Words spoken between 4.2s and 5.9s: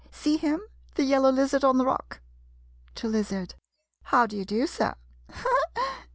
do you do, sir? [Laughs.